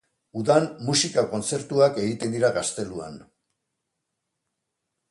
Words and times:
Udan 0.43 0.63
musika 0.87 1.25
kontzertuak 1.33 2.01
egiten 2.05 2.35
dira 2.37 2.51
gazteluan. 2.59 3.21